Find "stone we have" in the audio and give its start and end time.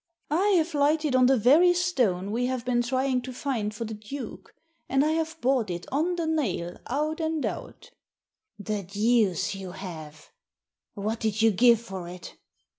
1.75-2.65